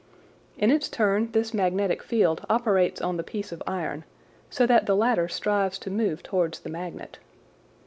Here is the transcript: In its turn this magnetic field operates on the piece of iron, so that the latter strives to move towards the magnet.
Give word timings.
In 0.57 0.71
its 0.71 0.89
turn 0.89 1.31
this 1.31 1.53
magnetic 1.53 2.01
field 2.01 2.43
operates 2.49 3.01
on 3.01 3.17
the 3.17 3.23
piece 3.23 3.51
of 3.51 3.61
iron, 3.67 4.03
so 4.49 4.65
that 4.65 4.87
the 4.87 4.95
latter 4.95 5.27
strives 5.27 5.77
to 5.77 5.91
move 5.91 6.23
towards 6.23 6.61
the 6.61 6.69
magnet. 6.69 7.19